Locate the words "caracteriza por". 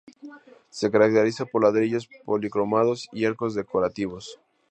0.89-1.61